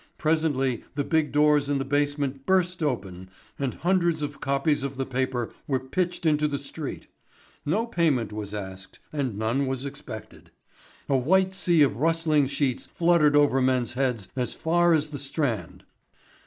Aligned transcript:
Presently 0.17 0.83
the 0.95 1.03
big 1.03 1.31
doors 1.31 1.69
in 1.69 1.77
the 1.77 1.85
basement 1.85 2.47
burst 2.47 2.81
open 2.81 3.29
and 3.59 3.75
hundreds 3.75 4.23
of 4.23 4.41
copies 4.41 4.81
of 4.81 4.97
the 4.97 5.05
paper 5.05 5.53
were 5.67 5.79
pitched 5.79 6.25
into 6.25 6.47
the 6.47 6.57
street. 6.57 7.05
No 7.67 7.85
payment 7.85 8.33
was 8.33 8.51
asked 8.51 8.97
and 9.13 9.37
none 9.37 9.67
was 9.67 9.85
expected. 9.85 10.49
A 11.07 11.15
white 11.15 11.53
sea 11.53 11.83
of 11.83 11.97
rustling 11.97 12.47
sheets 12.47 12.87
fluttered 12.87 13.35
over 13.35 13.61
men's 13.61 13.93
heads 13.93 14.27
as 14.35 14.55
far 14.55 14.93
as 14.93 15.09
the 15.09 15.19
Strand. 15.19 15.83